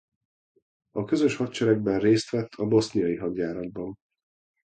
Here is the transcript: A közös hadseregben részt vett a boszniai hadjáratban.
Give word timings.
A 0.91 1.03
közös 1.05 1.35
hadseregben 1.35 1.99
részt 1.99 2.29
vett 2.29 2.53
a 2.53 2.67
boszniai 2.67 3.15
hadjáratban. 3.17 3.95